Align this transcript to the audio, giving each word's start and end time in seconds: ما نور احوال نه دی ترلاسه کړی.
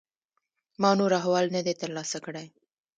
ما 0.81 0.91
نور 0.97 1.11
احوال 1.19 1.45
نه 1.55 1.61
دی 1.65 1.73
ترلاسه 1.81 2.17
کړی. 2.25 2.47